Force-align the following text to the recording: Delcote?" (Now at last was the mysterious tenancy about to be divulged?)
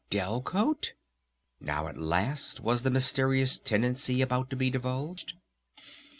Delcote?" 0.09 0.93
(Now 1.59 1.87
at 1.87 1.95
last 1.95 2.59
was 2.59 2.81
the 2.81 2.89
mysterious 2.89 3.59
tenancy 3.59 4.23
about 4.23 4.49
to 4.49 4.55
be 4.55 4.71
divulged?) 4.71 5.33